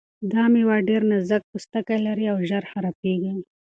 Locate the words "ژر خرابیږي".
2.49-3.33